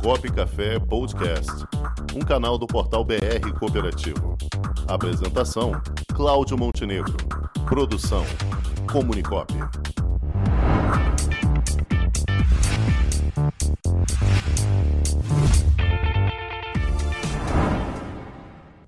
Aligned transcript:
Comunicop 0.00 0.32
Café 0.32 0.78
Podcast, 0.78 1.52
um 2.16 2.20
canal 2.20 2.56
do 2.56 2.66
portal 2.66 3.04
BR 3.04 3.52
Cooperativo. 3.58 4.36
Apresentação: 4.88 5.72
Cláudio 6.14 6.56
Montenegro. 6.56 7.14
Produção: 7.68 8.24
Comunicop. 8.90 9.52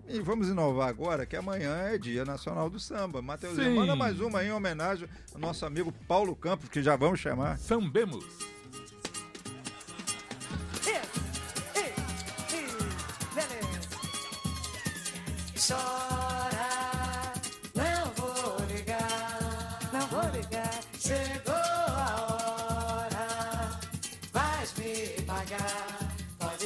E 0.09 0.21
vamos 0.21 0.49
inovar 0.49 0.89
agora, 0.89 1.27
que 1.27 1.37
amanhã 1.37 1.75
é 1.91 1.99
Dia 1.99 2.25
Nacional 2.25 2.71
do 2.71 2.81
Samba. 2.81 3.21
Matheusinho, 3.21 3.77
manda 3.77 3.95
mais 3.95 4.19
uma 4.19 4.39
aí 4.39 4.49
em 4.49 4.53
homenagem 4.53 5.07
ao 5.35 5.41
nosso 5.41 5.67
amigo 5.67 5.93
Paulo 6.09 6.35
Campos, 6.35 6.71
que 6.71 6.83
já 6.83 6.97
vamos 6.97 7.21
chamar. 7.21 7.59
Sambemos. 7.59 8.25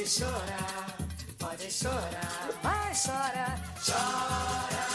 Chorar, 0.07 0.95
pode 1.37 1.69
chorar, 1.69 2.49
mas 2.63 3.03
chora, 3.03 3.59
chora. 3.85 4.87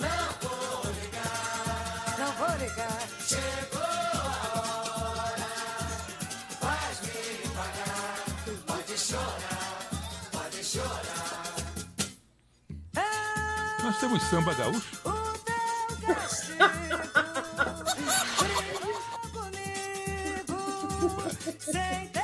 Não 0.00 0.32
vou 0.40 0.92
ligar, 0.92 2.16
não 2.18 2.32
vou 2.32 2.54
ligar. 2.58 3.00
Chegou 3.26 3.80
a 3.80 3.84
hora, 4.58 5.50
vais 6.60 7.00
me 7.00 7.48
pagar. 7.56 8.14
Pode 8.66 8.98
chorar, 8.98 9.88
pode 10.30 10.62
chorar. 10.62 11.54
Nós 13.82 13.96
temos 13.98 14.22
samba 14.24 14.52
gaúcho? 14.54 15.00
O 15.04 15.10
teu 15.38 16.14
castigo 16.14 16.58
comigo 19.32 20.58
sem 21.58 22.08
ter 22.08 22.21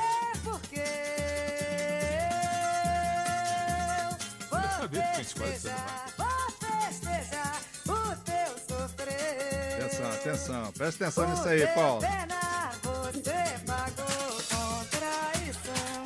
De 4.91 5.01
festejar, 5.15 6.05
vou 6.17 6.27
festejar 6.59 7.61
o 7.85 8.15
teu 8.25 8.57
sofrer. 8.67 9.83
Atenção, 9.85 10.11
atenção, 10.11 10.71
presta 10.73 11.07
atenção 11.07 11.29
nisso 11.29 11.47
aí, 11.47 11.67
Paulo. 11.75 12.01
Pena, 12.01 12.71
você 12.81 13.59
pagou 13.67 14.41
com 14.49 14.85
traição 14.85 16.03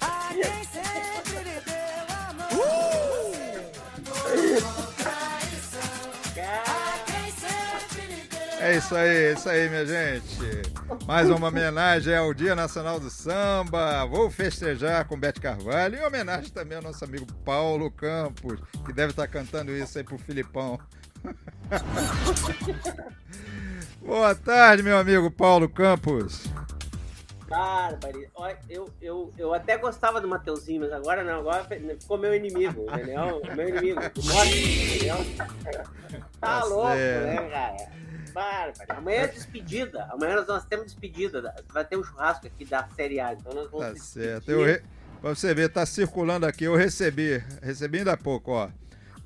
a 0.00 0.28
quem 0.32 0.64
sempre 0.64 1.42
lhe 1.44 1.60
deu 1.60 2.06
amor. 2.30 3.42
A 6.66 6.98
quem 7.04 7.32
sempre 7.32 8.06
lhe 8.06 8.22
deu 8.28 8.66
É 8.66 8.76
isso 8.76 8.94
aí, 8.94 9.08
é 9.08 9.32
isso 9.32 9.48
aí, 9.48 9.68
minha 9.68 9.86
gente. 9.86 10.31
Mais 11.06 11.28
uma 11.28 11.48
homenagem 11.48 12.16
ao 12.16 12.32
Dia 12.32 12.54
Nacional 12.54 13.00
do 13.00 13.10
Samba. 13.10 14.06
Vou 14.06 14.30
festejar 14.30 15.04
com 15.04 15.18
Bete 15.18 15.40
Carvalho. 15.40 15.96
E 15.96 16.04
homenagem 16.04 16.50
também 16.50 16.76
ao 16.76 16.82
nosso 16.82 17.04
amigo 17.04 17.26
Paulo 17.44 17.90
Campos, 17.90 18.60
que 18.84 18.92
deve 18.92 19.10
estar 19.10 19.26
cantando 19.26 19.72
isso 19.72 19.98
aí 19.98 20.04
pro 20.04 20.16
Filipão. 20.16 20.78
Boa 24.00 24.34
tarde, 24.34 24.82
meu 24.82 24.98
amigo 24.98 25.30
Paulo 25.30 25.68
Campos. 25.68 26.44
Bárbaro. 27.56 28.26
Olha, 28.34 28.58
Eu, 28.68 28.88
eu, 29.00 29.32
eu 29.36 29.52
até 29.54 29.76
gostava 29.76 30.20
do 30.20 30.26
Mateuzinho, 30.28 30.80
mas 30.80 30.92
agora 30.92 31.22
não, 31.22 31.40
agora 31.40 31.64
ficou 32.00 32.16
meu 32.18 32.34
inimigo, 32.34 32.86
entendeu? 32.90 33.42
Meu 33.54 33.68
inimigo. 33.68 34.00
O 34.00 34.26
Morte, 34.26 34.94
entendeu? 34.96 35.16
Tá 36.40 36.58
Tá 36.60 36.64
louco, 36.64 36.88
certo. 36.88 37.26
né, 37.26 37.50
cara? 37.50 37.76
Bárbaro. 38.32 38.74
Amanhã 38.98 39.18
é 39.20 39.26
despedida. 39.28 40.04
Amanhã 40.10 40.44
nós, 40.46 40.64
temos 40.64 40.86
despedida. 40.86 41.40
da- 41.40 41.54
Vai 41.72 41.84
ter 41.84 41.96
um 41.96 42.02
churrasco 42.02 42.46
aqui 42.46 42.64
da 42.64 42.86
Série 42.96 43.20
A. 43.20 43.32
Então 43.34 43.52
nós 43.54 43.70
vamos 43.70 43.86
Tá 43.86 43.94
certo. 43.96 44.50
Eu 44.50 44.64
re... 44.64 44.82
Pra 45.20 45.30
você 45.34 45.54
ver, 45.54 45.68
tá 45.68 45.86
circulando 45.86 46.44
aqui. 46.46 46.64
Eu 46.64 46.74
recebi, 46.74 47.42
recebi 47.62 47.98
ainda 47.98 48.14
há 48.14 48.16
pouco, 48.16 48.50
ó. 48.52 48.68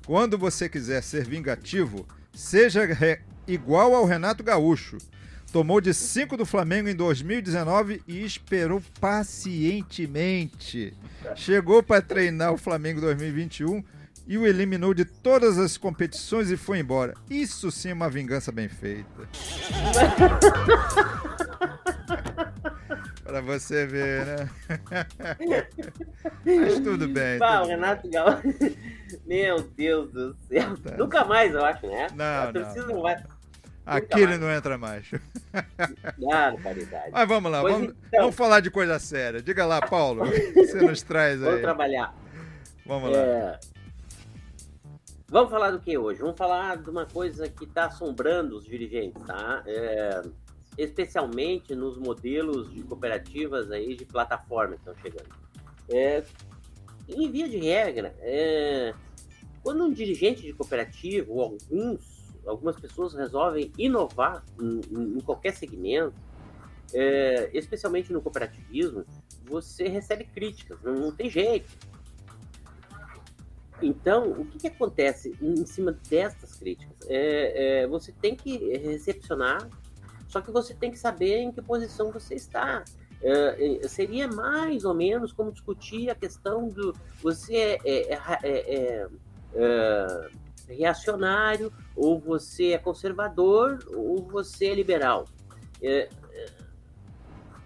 Quando 0.05 0.37
você 0.37 0.69
quiser 0.69 1.01
ser 1.01 1.25
vingativo, 1.25 2.05
seja 2.33 2.85
re- 2.85 3.19
igual 3.47 3.95
ao 3.95 4.05
Renato 4.05 4.43
Gaúcho. 4.43 4.97
Tomou 5.51 5.79
de 5.79 5.93
5 5.93 6.35
do 6.37 6.45
Flamengo 6.45 6.89
em 6.89 6.95
2019 6.95 8.01
e 8.07 8.23
esperou 8.23 8.81
pacientemente. 8.99 10.93
Chegou 11.35 11.81
para 11.81 12.01
treinar 12.01 12.53
o 12.53 12.57
Flamengo 12.57 12.99
2021 13.01 13.83
e 14.27 14.37
o 14.37 14.45
eliminou 14.45 14.93
de 14.93 15.05
todas 15.05 15.57
as 15.57 15.77
competições 15.77 16.51
e 16.51 16.57
foi 16.57 16.79
embora. 16.79 17.13
Isso 17.29 17.71
sim 17.71 17.91
é 17.91 17.93
uma 17.93 18.09
vingança 18.09 18.51
bem 18.51 18.67
feita. 18.67 19.07
Para 23.23 23.41
você 23.41 23.85
ver, 23.85 24.25
né? 24.25 24.49
Mas 26.45 26.79
tudo 26.79 27.07
bem. 27.07 27.37
O 27.37 27.39
tudo. 27.39 27.67
Renato 27.67 28.09
Gaúcho. 28.09 28.41
Meu 29.25 29.61
Deus 29.61 30.11
do 30.11 30.35
céu. 30.47 30.77
Tá. 30.77 30.97
Nunca 30.97 31.23
mais, 31.23 31.53
eu 31.53 31.63
acho, 31.63 31.87
né? 31.87 32.07
Não, 32.15 32.51
não. 32.53 32.87
não 32.87 33.36
vai. 33.87 33.97
Aqui 33.97 34.19
ele 34.21 34.37
não 34.37 34.51
entra 34.51 34.77
mais. 34.77 35.09
Ah, 36.31 36.53
caridade. 36.61 37.11
Mas 37.11 37.27
vamos 37.27 37.51
lá, 37.51 37.61
vamos, 37.61 37.89
então. 37.89 38.21
vamos 38.21 38.35
falar 38.35 38.59
de 38.59 38.69
coisa 38.69 38.99
séria. 38.99 39.41
Diga 39.41 39.65
lá, 39.65 39.81
Paulo, 39.81 40.25
você 40.53 40.81
nos 40.81 41.01
traz 41.01 41.39
Vamos 41.39 41.55
aí. 41.55 41.61
trabalhar. 41.61 42.15
Vamos 42.85 43.11
lá. 43.11 43.17
É, 43.17 43.59
Vamos 45.29 45.49
falar 45.49 45.71
do 45.71 45.79
que 45.79 45.97
hoje? 45.97 46.21
Vamos 46.21 46.37
falar 46.37 46.77
de 46.77 46.89
uma 46.89 47.05
coisa 47.05 47.49
que 47.49 47.65
está 47.65 47.85
assombrando 47.87 48.57
os 48.57 48.65
dirigentes, 48.65 49.21
tá? 49.23 49.63
É, 49.65 50.21
Especialmente 50.77 51.73
nos 51.75 51.97
modelos 51.97 52.71
de 52.71 52.83
cooperativas 52.83 53.71
aí 53.71 53.95
de 53.95 54.05
plataforma 54.05 54.75
que 54.75 54.79
estão 54.79 54.95
chegando. 55.01 55.29
É, 55.89 56.23
Em 57.09 57.31
via 57.31 57.49
de 57.49 57.57
regra, 57.57 58.15
é, 58.19 58.93
quando 59.63 59.83
um 59.83 59.91
dirigente 59.91 60.43
de 60.43 60.53
cooperativa 60.53 61.31
ou 61.31 61.41
alguns, 61.41 62.16
algumas 62.47 62.79
pessoas 62.79 63.13
resolvem 63.13 63.71
inovar 63.77 64.43
em, 64.59 64.81
em- 65.17 65.21
qualquer 65.21 65.53
segmento, 65.53 66.13
é, 66.93 67.49
especialmente 67.53 68.13
no 68.13 68.21
cooperativismo, 68.21 69.05
você 69.43 69.87
recebe 69.87 70.23
críticas, 70.25 70.79
não, 70.81 70.93
não 70.95 71.11
tem 71.15 71.29
jeito. 71.29 71.69
Então, 73.81 74.31
o 74.31 74.45
que, 74.45 74.57
que 74.57 74.67
acontece 74.67 75.35
em 75.41 75.65
cima 75.65 75.91
destas 76.09 76.55
críticas? 76.55 76.95
É, 77.07 77.83
é, 77.83 77.87
você 77.87 78.11
tem 78.11 78.35
que 78.35 78.57
recepcionar, 78.77 79.69
só 80.27 80.41
que 80.41 80.51
você 80.51 80.73
tem 80.73 80.89
que 80.89 80.97
saber 80.97 81.37
em 81.37 81.51
que 81.51 81.61
posição 81.61 82.11
você 82.11 82.35
está. 82.35 82.83
É, 83.21 83.77
é, 83.83 83.87
seria 83.87 84.27
mais 84.27 84.85
ou 84.85 84.93
menos 84.93 85.31
como 85.31 85.51
discutir 85.51 86.09
a 86.09 86.15
questão 86.15 86.69
do 86.69 86.93
você 87.21 87.79
é, 87.83 88.13
é, 88.13 88.19
é, 88.43 89.07
é, 89.55 90.29
reacionário, 90.67 91.71
ou 91.95 92.19
você 92.19 92.71
é 92.73 92.77
conservador, 92.77 93.79
ou 93.93 94.21
você 94.23 94.67
é 94.67 94.75
liberal. 94.75 95.27
É, 95.81 96.09
é, 96.31 96.45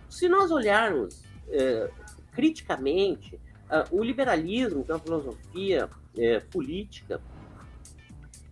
se 0.10 0.28
nós 0.28 0.52
olharmos 0.52 1.24
é, 1.50 1.90
criticamente, 2.34 3.40
ah, 3.70 3.86
o 3.92 4.04
liberalismo, 4.04 4.84
que 4.84 4.92
é 4.92 4.96
uma 4.96 5.00
filosofia 5.00 5.90
é, 6.18 6.40
política, 6.40 7.22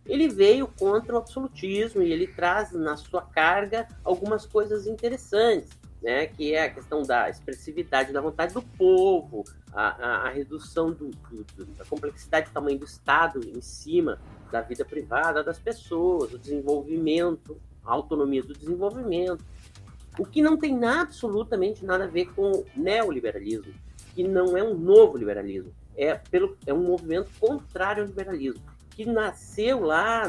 ele 0.06 0.28
veio 0.28 0.68
contra 0.68 1.14
o 1.14 1.18
absolutismo 1.18 2.02
e 2.02 2.12
ele 2.12 2.26
traz 2.26 2.72
na 2.72 2.98
sua 2.98 3.22
carga 3.22 3.88
algumas 4.04 4.46
coisas 4.46 4.88
interessantes, 4.88 5.70
né? 6.02 6.28
Que 6.28 6.54
é 6.54 6.64
a 6.66 6.70
questão 6.70 7.04
da 7.04 7.30
expressividade 7.30 8.12
da 8.14 8.22
vontade 8.22 8.54
do 8.54 8.62
povo, 8.62 9.44
a, 9.74 9.88
a- 9.88 10.28
a 10.28 10.30
redução 10.30 10.92
do- 10.92 11.12
do- 11.32 11.66
da 11.78 11.86
complexidade 11.86 12.50
do 12.50 12.54
tamanho 12.54 12.80
do 12.80 12.86
Estado 12.86 13.40
em 13.48 13.62
cima 13.62 14.20
da 14.52 14.62
vida 14.62 14.84
privada 14.86 15.44
das 15.44 15.60
pessoas, 15.60 16.34
o 16.34 16.38
desenvolvimento, 16.40 17.58
a 17.86 17.92
autonomia 17.92 18.42
do 18.44 18.54
desenvolvimento, 18.54 19.44
o 20.18 20.26
que 20.26 20.42
não 20.42 20.58
tem 20.58 20.84
absolutamente 20.86 21.86
nada 21.86 22.06
a 22.06 22.08
ver 22.08 22.26
com 22.34 22.52
o 22.52 22.66
neoliberalismo, 22.76 23.74
que 24.16 24.24
não 24.28 24.58
é 24.58 24.64
um 24.64 24.74
novo 24.74 25.18
liberalismo, 25.18 25.72
é, 25.96 26.16
pelo, 26.16 26.58
é 26.66 26.74
um 26.74 26.84
movimento 26.84 27.30
contrário 27.40 28.04
ao 28.04 28.08
liberalismo, 28.10 28.62
que 28.90 29.06
nasceu 29.06 29.82
lá 29.82 30.24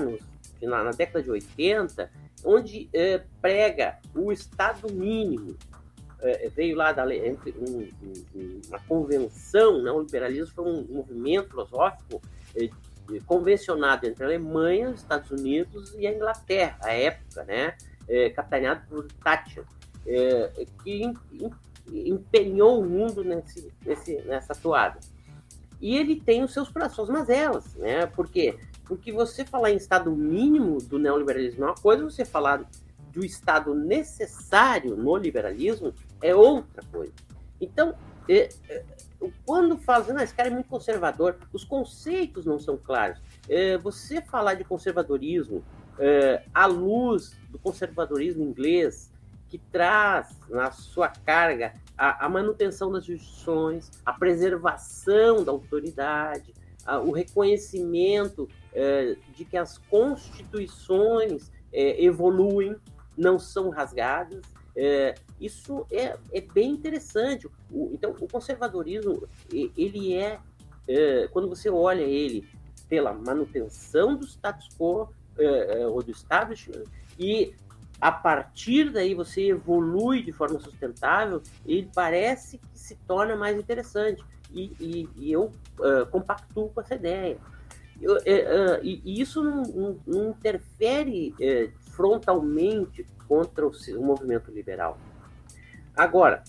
na, 0.62 0.84
na 0.84 0.90
década 0.90 1.22
de 1.22 1.30
80, 1.30 2.10
onde 2.44 2.88
é, 2.92 3.22
prega 3.40 3.98
o 4.14 4.32
Estado 4.32 4.92
mínimo. 4.92 5.56
É, 6.22 6.50
veio 6.50 6.76
lá 6.76 6.92
da 6.92 7.14
entre 7.16 7.54
um- 7.58 7.88
um- 8.02 8.12
um- 8.34 8.60
uma 8.68 8.78
convenção, 8.80 9.82
né? 9.82 9.90
o 9.90 10.00
liberalismo 10.00 10.54
foi 10.54 10.64
um 10.66 10.82
movimento 10.90 11.48
filosófico 11.48 12.20
é, 12.54 12.64
é, 12.64 13.20
convencionado 13.24 14.06
entre 14.06 14.22
a 14.24 14.26
Alemanha, 14.26 14.90
os 14.90 15.00
Estados 15.00 15.30
Unidos 15.30 15.94
e 15.98 16.06
a 16.06 16.12
Inglaterra, 16.14 16.78
à 16.82 16.92
época, 16.92 17.44
né? 17.44 17.74
É, 18.06 18.28
capitaneado 18.30 18.86
por 18.88 19.06
Thatcher, 19.24 19.64
é, 20.06 20.66
que 20.84 21.10
empenhou 21.90 22.80
o 22.80 22.84
mundo 22.84 23.24
nesse, 23.24 23.72
nesse, 23.84 24.16
nessa 24.22 24.54
toada. 24.54 24.98
E 25.80 25.96
ele 25.96 26.20
tem 26.20 26.44
os 26.44 26.52
seus, 26.52 26.70
suas 26.90 27.08
mazelas, 27.08 27.74
né? 27.74 28.06
Por 28.06 28.28
quê? 28.28 28.58
Porque 28.84 29.12
você 29.12 29.44
falar 29.44 29.70
em 29.70 29.76
estado 29.76 30.10
mínimo 30.10 30.78
do 30.78 30.98
neoliberalismo 30.98 31.64
é 31.64 31.66
uma 31.68 31.74
coisa, 31.74 32.04
você 32.04 32.24
falar 32.24 32.68
do 33.12 33.24
estado 33.24 33.74
necessário 33.74 34.96
no 34.96 35.16
liberalismo 35.16 35.94
é 36.22 36.34
outra 36.34 36.82
coisa. 36.92 37.12
Então, 37.60 37.94
é, 38.28 38.48
é, 38.68 38.84
quando 39.44 39.76
fala, 39.78 40.12
não, 40.12 40.22
esse 40.22 40.34
cara 40.34 40.48
é 40.48 40.52
muito 40.52 40.68
conservador, 40.68 41.36
os 41.52 41.64
conceitos 41.64 42.44
não 42.44 42.58
são 42.58 42.76
claros. 42.76 43.18
É, 43.48 43.76
você 43.78 44.20
falar 44.20 44.54
de 44.54 44.64
conservadorismo 44.64 45.64
à 46.54 46.64
luz 46.64 47.36
do 47.50 47.58
conservadorismo 47.58 48.42
inglês, 48.42 49.12
que 49.50 49.58
traz 49.58 50.34
na 50.48 50.70
sua 50.70 51.08
carga 51.08 51.74
a, 52.00 52.24
a 52.24 52.28
manutenção 52.30 52.90
das 52.90 53.06
instituições, 53.06 53.90
a 54.06 54.14
preservação 54.14 55.44
da 55.44 55.52
autoridade, 55.52 56.54
a, 56.86 56.98
o 56.98 57.10
reconhecimento 57.10 58.48
é, 58.72 59.16
de 59.36 59.44
que 59.44 59.54
as 59.54 59.76
constituições 59.76 61.52
é, 61.70 62.02
evoluem, 62.02 62.74
não 63.18 63.38
são 63.38 63.68
rasgadas. 63.68 64.40
É, 64.74 65.14
isso 65.38 65.86
é, 65.92 66.16
é 66.32 66.40
bem 66.40 66.70
interessante. 66.70 67.46
O, 67.70 67.90
então, 67.92 68.16
o 68.18 68.26
conservadorismo, 68.26 69.28
ele 69.52 70.14
é, 70.14 70.40
é, 70.88 71.28
quando 71.30 71.50
você 71.50 71.68
olha 71.68 72.00
ele 72.02 72.48
pela 72.88 73.12
manutenção 73.12 74.16
do 74.16 74.24
status 74.24 74.68
quo 74.78 75.10
é, 75.36 75.82
é, 75.82 75.86
ou 75.86 76.02
do 76.02 76.10
establishment 76.10 76.84
e 77.18 77.54
a 78.00 78.10
partir 78.10 78.90
daí 78.90 79.14
você 79.14 79.48
evolui 79.48 80.22
de 80.22 80.32
forma 80.32 80.58
sustentável, 80.58 81.42
ele 81.66 81.88
parece 81.94 82.58
que 82.58 82.78
se 82.78 82.94
torna 83.06 83.36
mais 83.36 83.58
interessante. 83.58 84.24
E, 84.52 84.72
e, 84.80 85.08
e 85.16 85.32
eu 85.32 85.52
uh, 85.78 86.06
compactuo 86.10 86.70
com 86.70 86.80
essa 86.80 86.94
ideia. 86.94 87.36
Uh, 88.00 88.14
uh, 88.14 88.82
e, 88.82 89.20
isso 89.20 89.44
não, 89.44 89.62
não, 89.62 89.98
não 90.06 90.30
interfere 90.30 91.34
frontalmente 91.92 93.06
contra 93.28 93.66
o, 93.66 93.70
o 93.70 94.02
movimento 94.02 94.50
liberal. 94.50 94.98
Agora, 95.94 96.42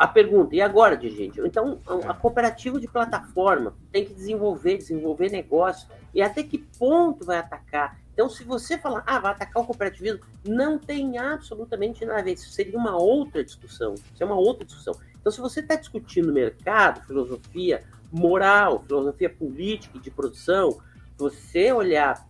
a 0.00 0.08
pergunta, 0.08 0.56
e 0.56 0.62
agora, 0.62 0.96
dirigente? 0.96 1.38
Então, 1.42 1.78
a 2.08 2.14
cooperativa 2.14 2.80
de 2.80 2.88
plataforma 2.88 3.74
tem 3.92 4.06
que 4.06 4.14
desenvolver, 4.14 4.78
desenvolver 4.78 5.30
negócio, 5.30 5.86
e 6.14 6.22
até 6.22 6.42
que 6.42 6.56
ponto 6.56 7.26
vai 7.26 7.36
atacar? 7.36 7.99
Então, 8.12 8.28
se 8.28 8.44
você 8.44 8.76
falar, 8.76 9.02
ah, 9.06 9.18
vai 9.18 9.32
atacar 9.32 9.62
o 9.62 9.66
cooperativismo, 9.66 10.20
não 10.46 10.78
tem 10.78 11.18
absolutamente 11.18 12.04
nada 12.04 12.20
a 12.20 12.22
ver. 12.22 12.32
Isso 12.32 12.50
seria 12.50 12.78
uma 12.78 12.96
outra 12.96 13.42
discussão. 13.42 13.94
Isso 13.94 14.22
é 14.22 14.26
uma 14.26 14.36
outra 14.36 14.64
discussão. 14.64 14.94
Então, 15.20 15.30
se 15.30 15.40
você 15.40 15.60
está 15.60 15.76
discutindo 15.76 16.32
mercado, 16.32 17.06
filosofia 17.06 17.84
moral, 18.10 18.82
filosofia 18.86 19.30
política 19.30 19.96
e 19.96 20.00
de 20.00 20.10
produção, 20.10 20.80
você 21.16 21.70
olhar, 21.72 22.26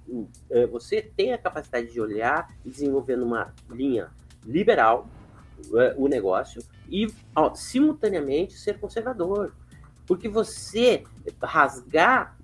eh, 0.50 0.66
você 0.66 1.00
tem 1.00 1.32
a 1.32 1.38
capacidade 1.38 1.92
de 1.92 2.00
olhar 2.00 2.52
e 2.64 2.70
desenvolver 2.70 3.16
numa 3.16 3.54
linha 3.70 4.10
liberal 4.44 5.08
eh, 5.74 5.94
o 5.96 6.08
negócio 6.08 6.62
e 6.88 7.06
ó, 7.34 7.54
simultaneamente 7.54 8.54
ser 8.54 8.78
conservador. 8.78 9.54
Porque 10.06 10.28
você 10.28 11.04
rasgar 11.40 12.36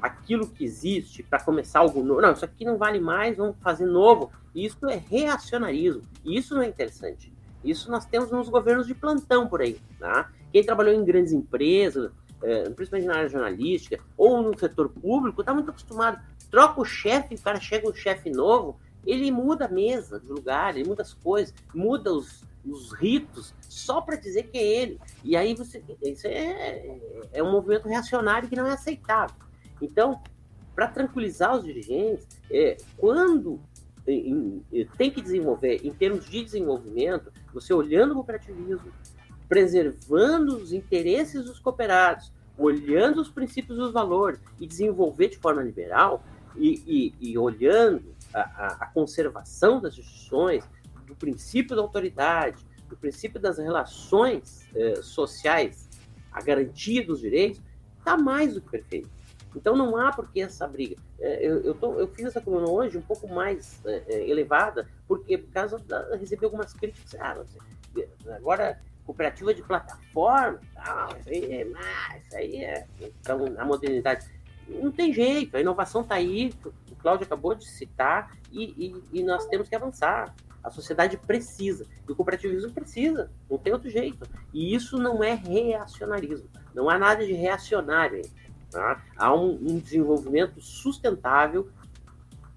aquilo 0.00 0.46
que 0.46 0.64
existe 0.64 1.22
para 1.22 1.42
começar 1.42 1.80
algo 1.80 2.02
novo. 2.02 2.20
Não, 2.20 2.32
isso 2.32 2.44
aqui 2.44 2.64
não 2.64 2.76
vale 2.76 3.00
mais, 3.00 3.36
vamos 3.36 3.56
fazer 3.60 3.86
novo. 3.86 4.30
Isso 4.54 4.86
é 4.86 4.96
reacionarismo. 4.96 6.02
E 6.24 6.36
isso 6.36 6.54
não 6.54 6.62
é 6.62 6.68
interessante. 6.68 7.32
Isso 7.64 7.90
nós 7.90 8.04
temos 8.04 8.30
nos 8.30 8.48
governos 8.48 8.86
de 8.86 8.94
plantão 8.94 9.46
por 9.46 9.60
aí. 9.60 9.80
Tá? 9.98 10.30
Quem 10.52 10.64
trabalhou 10.64 10.94
em 10.94 11.04
grandes 11.04 11.32
empresas, 11.32 12.10
é, 12.42 12.70
principalmente 12.70 13.06
na 13.06 13.16
área 13.16 13.28
jornalística, 13.28 13.98
ou 14.16 14.42
no 14.42 14.58
setor 14.58 14.88
público, 14.88 15.40
está 15.40 15.52
muito 15.52 15.70
acostumado. 15.70 16.20
Troca 16.50 16.80
o 16.80 16.84
chefe, 16.84 17.34
o 17.34 17.40
cara 17.40 17.60
chega 17.60 17.88
um 17.88 17.94
chefe 17.94 18.30
novo, 18.30 18.78
ele 19.06 19.30
muda 19.30 19.66
a 19.66 19.68
mesa 19.68 20.18
de 20.20 20.28
lugar, 20.28 20.76
ele 20.76 20.88
muda 20.88 21.02
as 21.02 21.14
coisas, 21.14 21.54
muda 21.74 22.12
os, 22.12 22.42
os 22.64 22.92
ritos, 22.92 23.54
só 23.68 24.00
para 24.00 24.16
dizer 24.16 24.44
que 24.44 24.58
é 24.58 24.62
ele. 24.62 25.00
E 25.22 25.36
aí 25.36 25.54
você. 25.54 25.82
Isso 26.02 26.26
é, 26.26 26.98
é 27.32 27.42
um 27.42 27.50
movimento 27.50 27.88
reacionário 27.88 28.48
que 28.48 28.56
não 28.56 28.66
é 28.66 28.72
aceitável. 28.72 29.47
Então, 29.80 30.20
para 30.74 30.88
tranquilizar 30.88 31.56
os 31.56 31.64
dirigentes, 31.64 32.26
é, 32.50 32.76
quando 32.96 33.60
em, 34.06 34.64
em, 34.72 34.86
tem 34.96 35.10
que 35.10 35.20
desenvolver, 35.20 35.80
em 35.84 35.92
termos 35.92 36.24
de 36.28 36.42
desenvolvimento, 36.42 37.32
você 37.52 37.74
olhando 37.74 38.12
o 38.12 38.14
cooperativismo, 38.14 38.92
preservando 39.48 40.56
os 40.56 40.72
interesses 40.72 41.44
dos 41.44 41.58
cooperados, 41.58 42.32
olhando 42.56 43.20
os 43.20 43.28
princípios 43.28 43.78
e 43.78 43.82
os 43.82 43.92
valores 43.92 44.40
e 44.60 44.66
desenvolver 44.66 45.28
de 45.28 45.38
forma 45.38 45.62
liberal 45.62 46.24
e, 46.56 47.14
e, 47.20 47.30
e 47.30 47.38
olhando 47.38 48.14
a, 48.34 48.40
a, 48.40 48.66
a, 48.80 48.86
conservação 48.86 49.80
das 49.80 49.96
instituições, 49.96 50.64
do 51.06 51.14
princípio 51.14 51.76
da 51.76 51.82
autoridade, 51.82 52.66
do 52.88 52.96
princípio 52.96 53.40
das 53.40 53.58
relações 53.58 54.66
eh, 54.74 55.00
sociais, 55.02 55.88
a 56.32 56.42
garantia 56.42 57.04
dos 57.04 57.20
direitos, 57.20 57.62
está 57.98 58.16
mais 58.16 58.54
do 58.54 58.60
que 58.60 58.70
perfeito. 58.70 59.17
Então 59.56 59.76
não 59.76 59.96
há 59.96 60.12
por 60.12 60.30
que 60.30 60.40
essa 60.40 60.66
briga. 60.66 60.96
É, 61.18 61.46
eu, 61.46 61.60
eu, 61.62 61.74
tô, 61.74 61.94
eu 61.98 62.08
fiz 62.08 62.26
essa 62.26 62.40
coluna 62.40 62.68
hoje 62.68 62.98
um 62.98 63.02
pouco 63.02 63.26
mais 63.28 63.84
é, 63.84 64.02
é, 64.08 64.28
elevada, 64.28 64.88
porque 65.06 65.38
por 65.38 65.52
causa 65.52 65.78
da, 65.78 66.16
recebi 66.16 66.44
algumas 66.44 66.72
críticas. 66.72 67.14
Ah, 67.20 67.36
agora 68.36 68.80
cooperativa 69.08 69.54
de 69.54 69.62
plataforma, 69.62 70.60
ah, 70.76 71.08
isso 71.18 71.28
aí 71.30 71.52
é 71.52 71.66
isso 72.18 72.36
aí 72.36 72.56
é 72.62 72.86
então, 73.00 73.46
a 73.56 73.64
modernidade. 73.64 74.26
Não 74.68 74.92
tem 74.92 75.14
jeito, 75.14 75.56
a 75.56 75.60
inovação 75.60 76.02
está 76.02 76.16
aí, 76.16 76.52
o 76.90 76.96
Cláudio 76.96 77.24
acabou 77.24 77.54
de 77.54 77.66
citar, 77.66 78.36
e, 78.52 79.02
e, 79.12 79.20
e 79.20 79.22
nós 79.22 79.46
temos 79.46 79.66
que 79.66 79.74
avançar. 79.74 80.34
A 80.62 80.70
sociedade 80.70 81.16
precisa, 81.16 81.86
e 82.06 82.12
o 82.12 82.14
cooperativismo 82.14 82.70
precisa, 82.72 83.30
não 83.48 83.56
tem 83.56 83.72
outro 83.72 83.88
jeito. 83.88 84.28
E 84.52 84.74
isso 84.74 84.98
não 84.98 85.24
é 85.24 85.32
reacionarismo, 85.32 86.50
não 86.74 86.90
há 86.90 86.98
nada 86.98 87.24
de 87.24 87.32
reacionário 87.32 88.16
aí. 88.16 88.30
Tá? 88.70 89.02
Há 89.16 89.34
um, 89.34 89.52
um 89.52 89.78
desenvolvimento 89.78 90.60
sustentável 90.60 91.68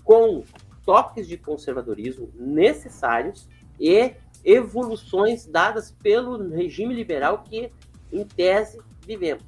com 0.04 0.44
toques 0.86 1.28
de 1.28 1.38
conservadorismo 1.38 2.30
necessários 2.36 3.48
e 3.80 4.14
evoluções 4.44 5.46
dadas 5.46 5.92
pelo 5.92 6.50
regime 6.50 6.94
liberal 6.94 7.44
que, 7.44 7.72
em 8.12 8.26
tese, 8.26 8.80
vivemos. 9.06 9.46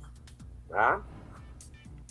Tá? 0.69 1.03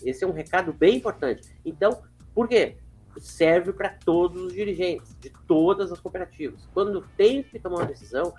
Esse 0.03 0.25
é 0.25 0.27
um 0.27 0.33
recado 0.33 0.73
bem 0.73 0.97
importante. 0.97 1.49
Então, 1.65 2.03
por 2.35 2.49
quê? 2.49 2.77
Serve 3.19 3.73
para 3.73 3.91
todos 3.91 4.43
os 4.43 4.53
dirigentes 4.53 5.15
de 5.21 5.31
todas 5.47 5.93
as 5.93 6.01
cooperativas. 6.01 6.67
Quando 6.73 7.07
tenho 7.17 7.45
que 7.45 7.59
tomar 7.59 7.77
uma 7.79 7.87
decisão, 7.87 8.35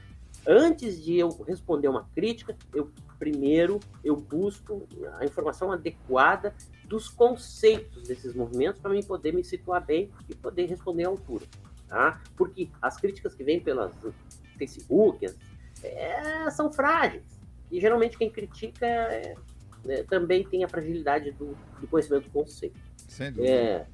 antes 0.47 1.03
de 1.03 1.17
eu 1.17 1.29
responder 1.47 1.87
uma 1.87 2.07
crítica, 2.15 2.55
eu 2.73 2.91
primeiro 3.23 3.79
eu 4.03 4.17
busco 4.17 4.85
a 5.17 5.23
informação 5.23 5.71
adequada 5.71 6.53
dos 6.83 7.07
conceitos 7.07 8.05
desses 8.05 8.35
movimentos 8.35 8.81
para 8.81 8.91
mim 8.91 9.01
poder 9.01 9.33
me 9.33 9.45
situar 9.45 9.85
bem 9.85 10.11
e 10.27 10.35
poder 10.35 10.65
responder 10.65 11.05
à 11.05 11.07
altura, 11.07 11.45
tá? 11.87 12.21
Porque 12.35 12.69
as 12.81 12.97
críticas 12.97 13.33
que 13.33 13.41
vêm 13.41 13.61
pelas 13.61 13.93
Facebook 14.57 15.25
é, 15.81 16.51
são 16.51 16.71
frágeis 16.71 17.23
e 17.71 17.79
geralmente 17.79 18.17
quem 18.17 18.29
critica 18.29 18.85
é, 18.85 19.35
é, 19.87 20.03
também 20.03 20.43
tem 20.43 20.65
a 20.65 20.67
fragilidade 20.67 21.31
do, 21.31 21.55
do 21.79 21.87
conhecimento 21.87 22.25
do 22.25 22.29
conceito. 22.29 22.77
Sem 23.07 23.31
dúvida. 23.31 23.49
É, 23.49 23.87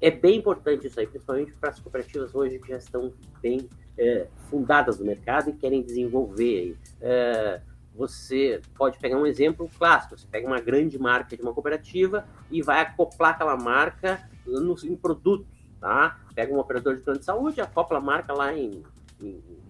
é 0.00 0.10
bem 0.10 0.38
importante 0.38 0.88
isso 0.88 0.98
aí, 0.98 1.06
principalmente 1.06 1.52
para 1.52 1.70
as 1.70 1.78
cooperativas 1.78 2.34
hoje 2.34 2.58
que 2.58 2.68
já 2.68 2.78
estão 2.78 3.14
bem 3.40 3.68
é, 3.96 4.26
fundadas 4.50 4.98
no 4.98 5.06
mercado 5.06 5.50
e 5.50 5.52
querem 5.52 5.80
desenvolver. 5.80 6.76
É, 7.00 7.60
você 7.94 8.60
pode 8.74 8.98
pegar 8.98 9.16
um 9.16 9.26
exemplo 9.26 9.68
clássico, 9.78 10.16
você 10.16 10.26
pega 10.26 10.46
uma 10.46 10.60
grande 10.60 10.98
marca 10.98 11.36
de 11.36 11.42
uma 11.42 11.52
cooperativa 11.52 12.26
e 12.50 12.62
vai 12.62 12.80
acoplar 12.80 13.32
aquela 13.32 13.56
marca 13.56 14.28
no, 14.46 14.74
em 14.84 14.96
produtos, 14.96 15.46
tá? 15.80 16.18
Pega 16.34 16.52
um 16.52 16.58
operador 16.58 16.96
de 16.96 17.02
plano 17.02 17.18
de 17.18 17.24
saúde, 17.24 17.60
acopla 17.60 17.98
a 17.98 18.00
marca 18.00 18.32
lá 18.32 18.52
em, 18.54 18.82
em, 19.20 19.28
em 19.28 19.62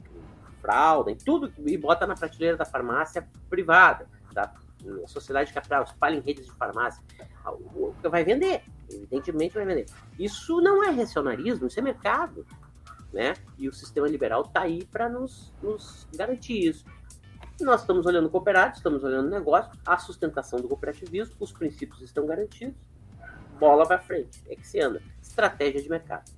fralda, 0.61 1.11
em 1.11 1.17
tudo, 1.17 1.53
e 1.67 1.77
bota 1.77 2.07
na 2.07 2.15
prateleira 2.15 2.57
da 2.57 2.65
farmácia 2.65 3.29
privada, 3.51 4.07
da 4.33 4.53
sociedade 5.07 5.53
capital, 5.53 5.83
espalha 5.83 6.17
em 6.17 6.21
redes 6.21 6.47
de 6.47 6.53
farmácia. 6.53 7.03
Vai 8.03 8.25
vender, 8.25 8.63
evidentemente 8.89 9.55
vai 9.55 9.65
vender. 9.65 9.87
Isso 10.19 10.61
não 10.61 10.83
é 10.85 10.91
racionalismo, 10.91 11.67
isso 11.67 11.79
é 11.79 11.83
mercado 11.83 12.47
né? 13.13 13.35
E 13.59 13.69
o 13.69 13.73
sistema 13.73 14.09
liberal 14.09 14.43
está 14.43 14.63
aí 14.63 14.85
para 14.87 15.09
nos, 15.09 15.53
nos 15.63 16.09
garantir 16.15 16.67
isso. 16.67 16.85
Nós 17.61 17.83
estamos 17.83 18.07
olhando 18.07 18.29
cooperado, 18.29 18.77
estamos 18.77 19.05
olhando 19.05 19.29
negócio, 19.29 19.71
a 19.87 19.99
sustentação 19.99 20.61
do 20.61 20.69
cooperativismo, 20.69 21.35
os 21.39 21.53
princípios 21.53 22.01
estão 22.03 22.27
garantidos, 22.27 22.75
bola 23.59 23.87
para 23.87 23.99
frente, 23.99 24.43
é 24.49 24.57
que 24.57 24.67
se 24.67 24.81
anda. 24.81 25.01
Estratégia 25.21 25.81
de 25.81 25.89
mercado. 25.89 26.31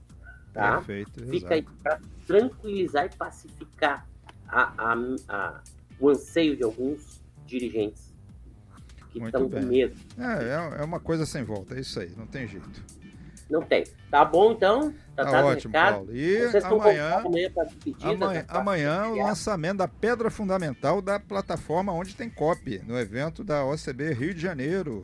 Tá? 0.53 0.77
Perfeito, 0.77 1.25
Fica 1.27 1.55
aí 1.55 1.63
para 1.83 2.01
tranquilizar 2.27 3.07
e 3.07 3.17
pacificar 3.17 4.07
a, 4.47 4.93
a, 4.93 4.97
a, 5.29 5.61
o 5.99 6.11
anseio 6.11 6.57
de 6.57 6.63
alguns 6.63 7.21
dirigentes 7.47 8.13
que 9.11 9.21
Muito 9.21 9.35
estão 9.35 9.49
com 9.49 9.67
medo. 9.67 9.97
É, 10.19 10.45
é, 10.45 10.81
é 10.81 10.85
uma 10.85 11.01
coisa 11.01 11.25
sem 11.25 11.43
volta, 11.43 11.75
é 11.75 11.81
isso 11.81 11.99
aí, 11.99 12.13
não 12.17 12.27
tem 12.27 12.47
jeito. 12.47 12.85
Não 13.51 13.63
tem. 13.63 13.85
Tá 14.11 14.25
bom, 14.25 14.53
então? 14.53 14.93
Tá, 15.15 15.25
Tá 15.25 15.45
ótimo, 15.45 15.73
recado. 15.73 15.95
Paulo. 15.97 16.17
E 16.17 16.39
Vocês 16.49 16.65
amanhã, 16.65 17.15
amanhã 17.25 17.51
amanhã, 18.03 18.43
tá? 18.45 18.59
amanhã 18.59 19.07
o 19.09 19.17
lançamento 19.17 19.79
da 19.79 19.89
pedra 19.89 20.31
fundamental 20.31 21.01
da 21.01 21.21
plataforma 21.21 21.93
onde 21.93 22.15
tem 22.17 22.29
copy, 22.29 22.81
no 22.87 22.99
evento 22.99 23.45
da 23.45 23.65
OCB 23.65 24.13
Rio 24.13 24.35
de 24.35 24.41
Janeiro. 24.41 25.03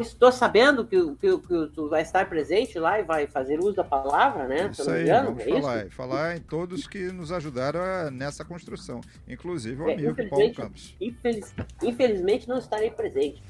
Estou 0.00 0.30
sabendo 0.30 0.86
que, 0.86 1.00
que, 1.14 1.38
que 1.38 1.66
tu 1.74 1.88
vai 1.88 2.02
estar 2.02 2.28
presente 2.28 2.78
lá 2.78 3.00
e 3.00 3.04
vai 3.04 3.26
fazer 3.26 3.58
uso 3.58 3.76
da 3.76 3.84
palavra, 3.84 4.46
né? 4.46 4.68
Isso 4.70 4.84
não 4.84 4.92
me 4.92 4.98
aí, 4.98 5.04
engano, 5.04 5.26
vamos 5.34 5.46
é 5.46 5.60
falar, 5.60 5.76
isso? 5.78 5.86
e 5.86 5.90
falar 5.90 6.36
em 6.36 6.40
todos 6.40 6.86
que 6.86 6.98
nos 7.10 7.32
ajudaram 7.32 7.80
a- 7.80 8.10
nessa 8.10 8.44
construção, 8.44 9.00
inclusive 9.26 9.80
o 9.80 9.88
É, 9.88 9.94
amigo 9.94 10.28
Paulo 10.28 10.52
Campos. 10.54 10.94
Infeliz- 11.00 11.54
infelizmente 11.82 12.46
não 12.46 12.58
estarei 12.58 12.90
presente. 12.90 13.42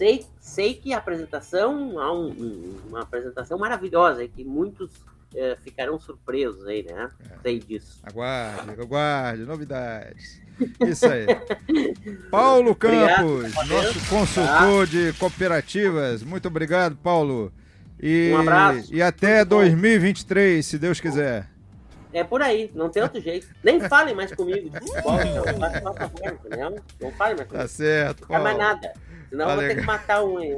Sei, 0.00 0.24
sei 0.40 0.72
que 0.72 0.94
a 0.94 0.96
apresentação, 0.96 1.98
há 1.98 2.10
um- 2.10 2.30
um- 2.30 2.76
uma 2.88 3.02
apresentação 3.02 3.58
maravilhosa, 3.58 4.24
e 4.24 4.28
que 4.28 4.42
muitos 4.42 4.90
eh, 5.34 5.58
ficarão 5.62 6.00
surpresos 6.00 6.66
aí, 6.66 6.82
né? 6.82 7.08
É. 7.30 7.34
Sei 7.42 7.58
disso. 7.58 8.00
Aguarde, 8.02 8.80
aguarde, 8.80 9.42
novidades. 9.44 10.40
Isso 10.88 11.04
aí. 11.06 11.26
Paulo 12.32 12.70
Obrigado, 12.70 13.42
Campos, 13.42 13.68
nosso 13.68 14.08
consultor 14.08 14.86
de 14.86 15.12
cooperativas. 15.18 16.22
Muito 16.22 16.48
obrigado, 16.48 16.96
Paulo. 16.96 17.52
E, 18.02 18.32
Um 18.34 18.40
abraço. 18.40 18.92
E 18.94 19.02
até 19.02 19.36
Muito 19.40 19.48
bom. 19.50 19.56
2023, 19.58 20.64
se 20.64 20.78
Deus 20.78 20.98
quiser. 20.98 21.49
É 22.12 22.24
por 22.24 22.42
aí, 22.42 22.70
não 22.74 22.88
tem 22.88 23.02
outro 23.02 23.20
jeito. 23.20 23.46
Nem 23.62 23.80
falem 23.80 24.14
mais 24.14 24.34
comigo 24.34 24.68
de 24.68 24.78
futebol, 24.78 25.18
favor, 25.94 26.32
entendeu? 26.44 26.76
Não 27.00 27.10
falem 27.12 27.36
mais 27.36 27.48
Tá 27.48 27.54
comigo. 27.54 27.68
certo, 27.68 28.26
Não 28.28 28.36
é 28.36 28.38
mais 28.40 28.58
nada. 28.58 28.92
Senão 29.28 29.44
eu 29.44 29.48
vou 29.48 29.56
Valeu. 29.56 29.68
ter 29.74 29.80
que 29.80 29.86
matar 29.86 30.24
um 30.24 30.38
aí. 30.38 30.50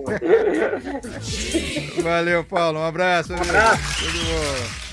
Valeu, 2.03 2.43
Paulo. 2.45 2.79
Um 2.81 2.85
abraço. 2.87 3.35
amigo. 3.35 3.49
abraço. 3.51 3.83
Tudo 3.99 4.25
boa. 4.25 4.92